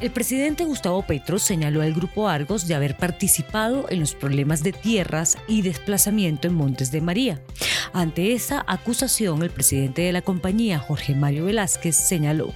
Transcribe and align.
El 0.00 0.12
presidente 0.12 0.64
Gustavo 0.64 1.02
Petro 1.02 1.40
señaló 1.40 1.82
al 1.82 1.92
Grupo 1.92 2.28
Argos 2.28 2.68
de 2.68 2.76
haber 2.76 2.96
participado 2.96 3.86
en 3.88 3.98
los 3.98 4.14
problemas 4.14 4.62
de 4.62 4.72
tierras 4.72 5.36
y 5.48 5.62
desplazamiento 5.62 6.46
en 6.46 6.54
Montes 6.54 6.92
de 6.92 7.00
María. 7.00 7.42
Ante 7.92 8.32
esa 8.32 8.64
acusación, 8.68 9.42
el 9.42 9.50
presidente 9.50 10.02
de 10.02 10.12
la 10.12 10.22
compañía, 10.22 10.78
Jorge 10.78 11.16
Mario 11.16 11.46
Velázquez, 11.46 11.96
señaló, 11.96 12.54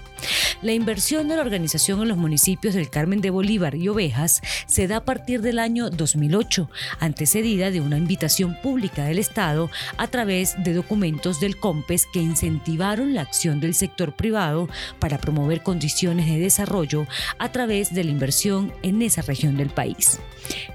la 0.62 0.72
inversión 0.72 1.28
de 1.28 1.36
la 1.36 1.42
organización 1.42 2.00
en 2.02 2.08
los 2.08 2.16
municipios 2.16 2.74
del 2.74 2.88
Carmen 2.88 3.20
de 3.20 3.30
Bolívar 3.30 3.74
y 3.74 3.88
Ovejas 3.88 4.40
se 4.66 4.86
da 4.86 4.98
a 4.98 5.04
partir 5.04 5.42
del 5.42 5.58
año 5.58 5.90
2008, 5.90 6.70
antecedida 7.00 7.70
de 7.70 7.80
una 7.80 7.98
invitación 7.98 8.56
pública 8.62 9.04
del 9.04 9.18
Estado 9.18 9.70
a 9.96 10.06
través 10.06 10.54
de 10.62 10.72
documentos 10.72 11.40
del 11.40 11.58
COMPES 11.58 12.06
que 12.12 12.20
incentivaron 12.20 13.14
la 13.14 13.22
acción 13.22 13.60
del 13.60 13.74
sector 13.74 14.14
privado 14.14 14.68
para 14.98 15.18
promover 15.18 15.62
condiciones 15.62 16.26
de 16.26 16.38
desarrollo 16.38 17.06
a 17.38 17.50
través 17.50 17.92
de 17.92 18.04
la 18.04 18.10
inversión 18.10 18.72
en 18.82 19.02
esa 19.02 19.22
región 19.22 19.56
del 19.56 19.70
país. 19.70 20.20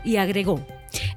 Y 0.03 0.17
agregó, 0.17 0.65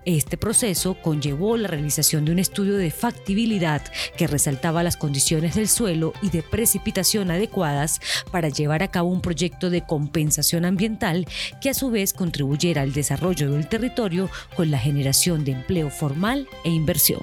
este 0.04 0.36
proceso 0.36 0.96
conllevó 1.00 1.56
la 1.56 1.68
realización 1.68 2.24
de 2.24 2.32
un 2.32 2.38
estudio 2.38 2.76
de 2.76 2.90
factibilidad 2.90 3.82
que 4.16 4.26
resaltaba 4.26 4.82
las 4.82 4.96
condiciones 4.96 5.54
del 5.54 5.68
suelo 5.68 6.12
y 6.22 6.30
de 6.30 6.42
precipitación 6.42 7.30
adecuadas 7.30 8.00
para 8.30 8.48
llevar 8.48 8.82
a 8.82 8.90
cabo 8.90 9.10
un 9.10 9.20
proyecto 9.20 9.70
de 9.70 9.84
compensación 9.84 10.64
ambiental 10.64 11.26
que 11.60 11.70
a 11.70 11.74
su 11.74 11.90
vez 11.90 12.12
contribuyera 12.12 12.82
al 12.82 12.92
desarrollo 12.92 13.50
del 13.50 13.68
territorio 13.68 14.30
con 14.56 14.70
la 14.70 14.78
generación 14.78 15.44
de 15.44 15.52
empleo 15.52 15.90
formal 15.90 16.48
e 16.64 16.70
inversión. 16.70 17.22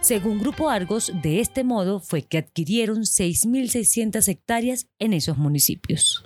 Según 0.00 0.40
Grupo 0.40 0.68
Argos, 0.70 1.12
de 1.22 1.40
este 1.40 1.64
modo 1.64 2.00
fue 2.00 2.22
que 2.22 2.38
adquirieron 2.38 3.02
6.600 3.02 4.26
hectáreas 4.28 4.88
en 4.98 5.12
esos 5.12 5.38
municipios. 5.38 6.24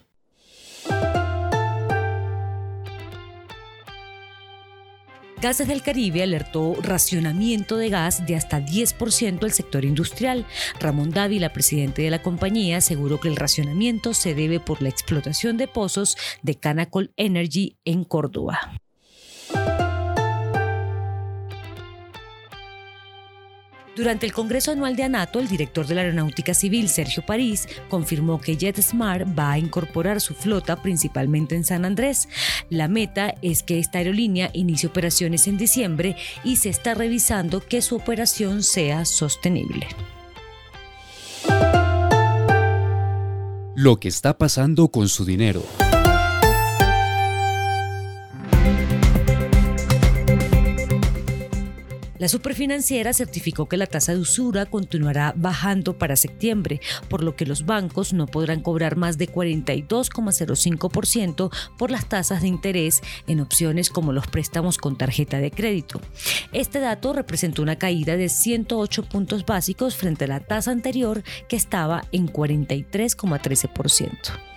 Gases 5.45 5.69
del 5.69 5.83
Caribe 5.83 6.23
alertó 6.23 6.75
racionamiento 6.81 7.77
de 7.77 7.91
gas 7.91 8.25
de 8.25 8.35
hasta 8.35 8.61
10% 8.61 9.45
al 9.45 9.53
sector 9.53 9.85
industrial. 9.85 10.47
Ramón 10.81 11.11
Dávila, 11.11 11.53
presidente 11.53 12.01
de 12.01 12.09
la 12.09 12.23
compañía, 12.23 12.79
aseguró 12.79 13.21
que 13.21 13.29
el 13.29 13.37
racionamiento 13.37 14.15
se 14.15 14.35
debe 14.35 14.59
por 14.59 14.81
la 14.81 14.89
explotación 14.89 15.59
de 15.59 15.69
pozos 15.69 16.17
de 16.41 16.55
Canacol 16.55 17.13
Energy 17.19 17.77
en 17.85 18.05
Córdoba. 18.05 18.59
Durante 23.97 24.27
el 24.27 24.33
Congreso 24.33 24.73
Anual 24.73 24.97
de 24.97 25.05
ANATO, 25.05 25.39
el 25.39 25.47
director 25.47 25.87
de 25.87 25.95
la 25.95 26.01
Aeronáutica 26.01 26.53
Civil, 26.53 26.89
Sergio 26.89 27.25
París, 27.25 27.69
confirmó 27.89 28.41
que 28.41 28.57
JetSmart 28.57 29.39
va 29.39 29.53
a 29.53 29.59
incorporar 29.59 30.21
su 30.21 30.35
flota 30.35 30.83
principalmente 30.83 31.55
en 31.55 31.65
San 31.65 31.85
Andrés. 31.85 32.29
La 32.71 32.89
meta 32.89 33.35
es 33.41 33.63
que 33.63 33.79
esta 33.79 33.99
aerolínea 33.99 34.51
inicie 34.53 34.89
operaciones 34.89 35.47
en 35.47 35.59
diciembre 35.59 36.17
y 36.43 36.57
se 36.57 36.71
está 36.71 36.95
revisando 36.95 37.61
que 37.61 37.83
su 37.83 37.95
operación 37.95 38.65
sea 38.65 39.05
sostenible. 39.05 39.87
Lo 43.77 44.01
que 44.01 44.09
está 44.09 44.39
pasando 44.39 44.89
con 44.89 45.09
su 45.09 45.25
dinero. 45.25 45.63
La 52.25 52.29
superfinanciera 52.29 53.13
certificó 53.13 53.69
que 53.69 53.77
la 53.77 53.87
tasa 53.87 54.15
de 54.15 54.19
usura 54.19 54.65
continuará 54.65 55.35
bajando 55.37 55.99
para 55.99 56.17
septiembre, 56.17 56.81
por 57.11 57.23
lo 57.23 57.37
que 57.37 57.45
los 57.45 57.67
bancos 57.67 58.15
no 58.15 58.27
podrán 58.27 58.63
cobrar 58.63 58.97
más 58.97 59.19
de 59.19 59.31
42,05% 59.31 61.55
por 61.77 61.91
las 61.91 62.09
tasas 62.09 62.41
de 62.41 62.49
interés 62.49 63.03
en 63.27 63.41
opciones 63.41 63.91
como 63.91 64.15
los 64.15 64.27
préstamos 64.27 64.79
con 64.79 64.97
tarjeta 64.97 65.37
de 65.37 65.51
crédito. 65.51 66.01
Este 66.55 66.81
dato 66.81 67.13
representó 67.13 67.61
una 67.61 67.77
caída 67.77 68.17
de 68.17 68.31
108 68.31 69.03
puntos 69.03 69.45
básicos 69.45 69.95
frente 69.95 70.25
a 70.25 70.29
la 70.29 70.41
tasa 70.41 70.71
anterior 70.71 71.23
que 71.47 71.57
estaba 71.57 72.05
en 72.11 72.33
43,13%. 72.33 74.54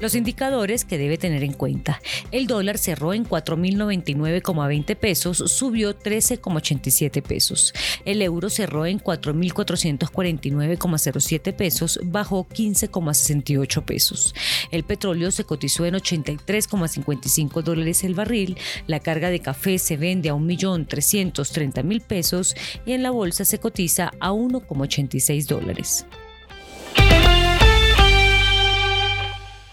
Los 0.00 0.14
indicadores 0.14 0.86
que 0.86 0.96
debe 0.96 1.18
tener 1.18 1.44
en 1.44 1.52
cuenta. 1.52 2.00
El 2.32 2.46
dólar 2.46 2.78
cerró 2.78 3.12
en 3.12 3.26
4.099,20 3.26 4.96
pesos, 4.96 5.44
subió 5.46 5.98
13,87 5.98 7.22
pesos. 7.22 7.74
El 8.06 8.22
euro 8.22 8.48
cerró 8.48 8.86
en 8.86 8.98
4.449,07 8.98 11.54
pesos, 11.54 12.00
bajó 12.02 12.48
15,68 12.48 13.84
pesos. 13.84 14.34
El 14.70 14.84
petróleo 14.84 15.30
se 15.30 15.44
cotizó 15.44 15.84
en 15.84 15.96
83,55 15.96 17.62
dólares 17.62 18.02
el 18.02 18.14
barril. 18.14 18.56
La 18.86 19.00
carga 19.00 19.28
de 19.28 19.40
café 19.40 19.78
se 19.78 19.98
vende 19.98 20.30
a 20.30 20.34
1.330.000 20.34 22.00
pesos 22.00 22.56
y 22.86 22.92
en 22.92 23.02
la 23.02 23.10
bolsa 23.10 23.44
se 23.44 23.58
cotiza 23.58 24.12
a 24.18 24.32
1,86 24.32 25.46
dólares. 25.46 26.06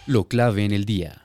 Lo 0.07 0.29
clave 0.29 0.63
en 0.63 0.72
el 0.72 0.85
día. 0.85 1.22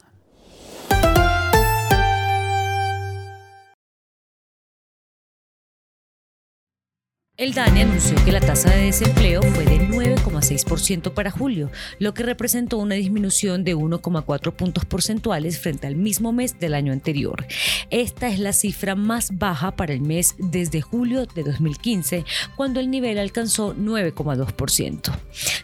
El 7.36 7.54
DANE 7.54 7.82
anunció 7.82 8.16
que 8.24 8.32
la 8.32 8.40
tasa 8.40 8.70
de 8.70 8.86
desempleo 8.86 9.40
fue 9.40 9.64
de 9.64 9.78
9,6% 9.88 11.14
para 11.14 11.30
julio, 11.30 11.70
lo 12.00 12.12
que 12.12 12.24
representó 12.24 12.78
una 12.78 12.96
disminución 12.96 13.62
de 13.62 13.76
1,4 13.76 14.52
puntos 14.52 14.84
porcentuales 14.84 15.60
frente 15.60 15.86
al 15.86 15.94
mismo 15.94 16.32
mes 16.32 16.58
del 16.58 16.74
año 16.74 16.92
anterior. 16.92 17.46
Esta 17.90 18.28
es 18.28 18.40
la 18.40 18.52
cifra 18.52 18.96
más 18.96 19.38
baja 19.38 19.76
para 19.76 19.92
el 19.92 20.00
mes 20.00 20.34
desde 20.38 20.82
julio 20.82 21.26
de 21.26 21.44
2015, 21.44 22.24
cuando 22.56 22.80
el 22.80 22.90
nivel 22.90 23.20
alcanzó 23.20 23.76
9,2%. 23.76 25.12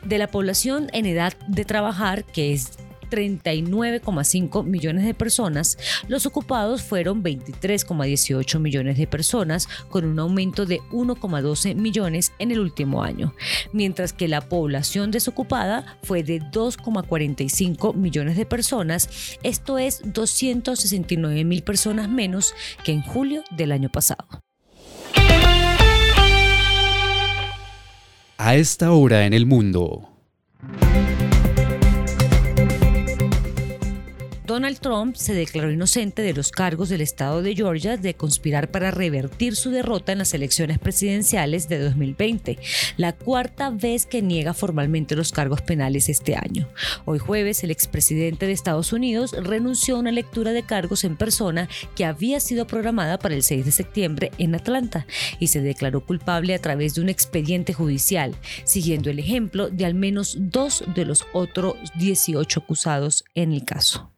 De 0.04 0.18
la 0.18 0.28
población 0.28 0.88
en 0.92 1.06
edad 1.06 1.36
de 1.48 1.64
trabajar, 1.64 2.24
que 2.24 2.52
es 2.52 2.78
39,5 3.08 4.64
millones 4.64 5.04
de 5.04 5.14
personas, 5.14 5.78
los 6.08 6.26
ocupados 6.26 6.82
fueron 6.82 7.22
23,18 7.22 8.58
millones 8.60 8.98
de 8.98 9.06
personas, 9.06 9.68
con 9.88 10.04
un 10.04 10.18
aumento 10.18 10.66
de 10.66 10.80
1,12 10.92 11.74
millones 11.74 12.32
en 12.38 12.50
el 12.50 12.60
último 12.60 13.02
año, 13.02 13.34
mientras 13.72 14.12
que 14.12 14.28
la 14.28 14.48
población 14.48 15.10
desocupada 15.10 15.98
fue 16.02 16.22
de 16.22 16.40
2,45 16.40 17.94
millones 17.94 18.36
de 18.36 18.46
personas, 18.46 19.38
esto 19.42 19.78
es 19.78 20.00
269 20.04 21.44
mil 21.44 21.62
personas 21.62 22.08
menos 22.08 22.54
que 22.84 22.92
en 22.92 23.02
julio 23.02 23.42
del 23.50 23.72
año 23.72 23.88
pasado. 23.88 24.26
A 28.40 28.54
esta 28.54 28.92
hora 28.92 29.26
en 29.26 29.32
el 29.32 29.46
mundo. 29.46 30.17
Donald 34.58 34.80
Trump 34.80 35.14
se 35.14 35.34
declaró 35.34 35.70
inocente 35.70 36.20
de 36.20 36.34
los 36.34 36.50
cargos 36.50 36.88
del 36.88 37.00
estado 37.00 37.42
de 37.42 37.54
Georgia 37.54 37.96
de 37.96 38.14
conspirar 38.14 38.72
para 38.72 38.90
revertir 38.90 39.54
su 39.54 39.70
derrota 39.70 40.10
en 40.10 40.18
las 40.18 40.34
elecciones 40.34 40.80
presidenciales 40.80 41.68
de 41.68 41.78
2020, 41.78 42.58
la 42.96 43.12
cuarta 43.12 43.70
vez 43.70 44.04
que 44.04 44.20
niega 44.20 44.54
formalmente 44.54 45.14
los 45.14 45.30
cargos 45.30 45.62
penales 45.62 46.08
este 46.08 46.34
año. 46.34 46.68
Hoy 47.04 47.20
jueves, 47.20 47.62
el 47.62 47.70
expresidente 47.70 48.46
de 48.46 48.52
Estados 48.52 48.92
Unidos 48.92 49.30
renunció 49.40 49.94
a 49.94 50.00
una 50.00 50.10
lectura 50.10 50.50
de 50.50 50.64
cargos 50.64 51.04
en 51.04 51.16
persona 51.16 51.68
que 51.94 52.04
había 52.04 52.40
sido 52.40 52.66
programada 52.66 53.20
para 53.20 53.36
el 53.36 53.44
6 53.44 53.64
de 53.64 53.70
septiembre 53.70 54.32
en 54.38 54.56
Atlanta 54.56 55.06
y 55.38 55.46
se 55.46 55.60
declaró 55.60 56.04
culpable 56.04 56.56
a 56.56 56.58
través 56.58 56.96
de 56.96 57.02
un 57.02 57.10
expediente 57.10 57.74
judicial, 57.74 58.34
siguiendo 58.64 59.08
el 59.08 59.20
ejemplo 59.20 59.70
de 59.70 59.86
al 59.86 59.94
menos 59.94 60.36
dos 60.36 60.82
de 60.96 61.04
los 61.04 61.26
otros 61.32 61.76
18 62.00 62.58
acusados 62.58 63.22
en 63.36 63.52
el 63.52 63.64
caso. 63.64 64.17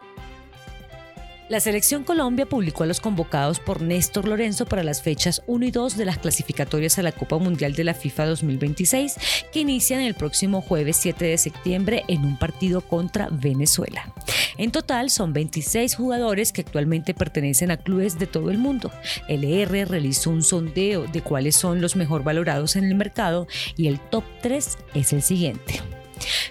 La 1.51 1.59
Selección 1.59 2.05
Colombia 2.05 2.45
publicó 2.45 2.83
a 2.83 2.87
los 2.87 3.01
convocados 3.01 3.59
por 3.59 3.81
Néstor 3.81 4.25
Lorenzo 4.25 4.65
para 4.65 4.85
las 4.85 5.01
fechas 5.01 5.43
1 5.47 5.65
y 5.65 5.71
2 5.71 5.97
de 5.97 6.05
las 6.05 6.17
clasificatorias 6.17 6.97
a 6.97 7.01
la 7.01 7.11
Copa 7.11 7.39
Mundial 7.39 7.73
de 7.73 7.83
la 7.83 7.93
FIFA 7.93 8.27
2026, 8.27 9.17
que 9.51 9.59
inician 9.59 9.99
el 9.99 10.13
próximo 10.13 10.61
jueves 10.61 10.95
7 10.95 11.25
de 11.25 11.37
septiembre 11.37 12.05
en 12.07 12.23
un 12.23 12.39
partido 12.39 12.79
contra 12.79 13.27
Venezuela. 13.29 14.13
En 14.55 14.71
total 14.71 15.09
son 15.09 15.33
26 15.33 15.93
jugadores 15.93 16.53
que 16.53 16.61
actualmente 16.61 17.13
pertenecen 17.13 17.69
a 17.69 17.75
clubes 17.75 18.17
de 18.17 18.27
todo 18.27 18.49
el 18.49 18.57
mundo. 18.57 18.89
LR 19.27 19.83
realizó 19.83 20.29
un 20.29 20.43
sondeo 20.43 21.05
de 21.07 21.21
cuáles 21.21 21.57
son 21.57 21.81
los 21.81 21.97
mejor 21.97 22.23
valorados 22.23 22.77
en 22.77 22.85
el 22.85 22.95
mercado 22.95 23.45
y 23.75 23.87
el 23.87 23.99
top 23.99 24.23
3 24.41 24.77
es 24.93 25.11
el 25.11 25.21
siguiente. 25.21 25.81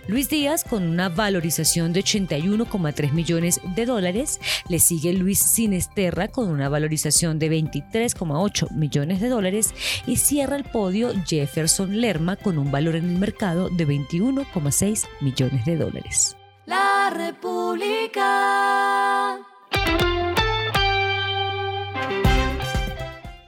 Luis 0.09 0.29
Díaz 0.29 0.65
con 0.65 0.83
una 0.83 1.09
valorización 1.09 1.93
de 1.93 2.03
81,3 2.03 3.13
millones 3.13 3.61
de 3.77 3.87
dólares. 3.87 4.41
Le 4.69 4.79
sigue 4.79 5.13
Luis 5.13 5.39
Sinesterra 5.39 6.29
con 6.29 6.49
una 6.49 6.69
valorización 6.69 7.39
de 7.39 7.51
23,8 7.51 8.71
millones 8.73 9.21
de 9.21 9.29
dólares 9.29 9.75
y 10.07 10.17
cierra 10.17 10.57
el 10.57 10.65
podio 10.65 11.13
Jefferson 11.27 12.01
Lerma 12.01 12.37
con 12.37 12.59
un 12.59 12.71
valor 12.71 12.97
en 12.97 13.11
el 13.11 13.19
mercado 13.19 13.69
de 13.71 13.87
21,6 13.87 15.07
millones 15.21 15.65
de 15.65 15.77
dólares. 15.77 16.37
La 16.67 17.11
República. 17.11 18.21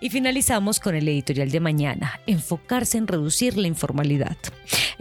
Y 0.01 0.11
finalizamos 0.11 0.81
con 0.81 0.97
el 0.97 1.07
editorial 1.07 1.53
de 1.53 1.61
mañana, 1.61 2.21
enfocarse 2.27 2.99
en 2.99 3.07
reducir 3.07 3.57
la 3.57 3.69
informalidad. 3.69 4.37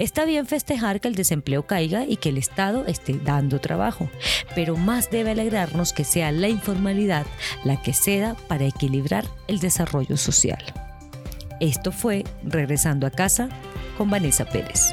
Está 0.02 0.26
bien 0.26 0.48
festejar 0.48 1.00
que 1.00 1.08
el 1.08 1.14
desempleo 1.14 1.68
caiga 1.68 2.06
y 2.08 2.18
que 2.18 2.30
el 2.30 2.40
Estado 2.40 2.88
esté 2.88 3.20
dando 3.24 3.62
trabajo, 3.62 4.10
pero 4.56 4.76
más 4.76 5.12
debe 5.12 5.30
alegrarnos 5.30 5.94
que 5.94 6.06
sea 6.06 6.32
la 6.32 6.50
informalidad 6.50 7.28
la 7.64 7.80
que 7.80 7.94
ceda 7.94 8.36
para 8.48 8.66
equilibrar 8.66 9.26
el 9.48 9.60
desarrollo 9.60 10.18
social. 10.18 10.64
Esto 11.60 11.92
fue 11.92 12.24
Regresando 12.44 13.06
a 13.06 13.12
casa 13.12 13.50
con 13.96 14.10
Vanessa 14.10 14.46
Pérez. 14.46 14.92